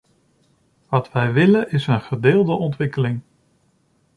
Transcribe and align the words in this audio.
Wat 0.89 1.11
wij 1.11 1.33
willen 1.33 1.71
is 1.71 1.87
een 1.87 2.01
gedeelde 2.01 2.51
ontwikkeling. 2.51 3.21